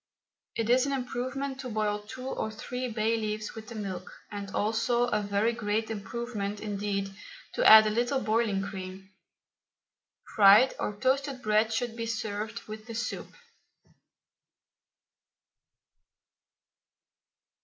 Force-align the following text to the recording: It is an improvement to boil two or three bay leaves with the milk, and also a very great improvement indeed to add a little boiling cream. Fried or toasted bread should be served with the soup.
It 0.55 0.67
is 0.71 0.87
an 0.87 0.93
improvement 0.93 1.59
to 1.59 1.69
boil 1.69 1.99
two 2.01 2.25
or 2.27 2.49
three 2.49 2.87
bay 2.89 3.17
leaves 3.17 3.53
with 3.53 3.67
the 3.67 3.75
milk, 3.75 4.11
and 4.31 4.49
also 4.49 5.03
a 5.03 5.21
very 5.21 5.53
great 5.53 5.91
improvement 5.91 6.59
indeed 6.59 7.13
to 7.53 7.63
add 7.69 7.85
a 7.85 7.91
little 7.91 8.19
boiling 8.19 8.63
cream. 8.63 9.11
Fried 10.35 10.73
or 10.79 10.95
toasted 10.95 11.43
bread 11.43 11.71
should 11.71 11.95
be 11.95 12.07
served 12.07 12.63
with 12.63 12.87
the 12.87 12.95
soup. 12.95 13.31